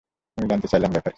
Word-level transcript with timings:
আমি 0.37 0.47
জানতে 0.47 0.67
চাইলাম, 0.67 0.91
ব্যাপার 0.91 1.03
কী? 1.03 1.09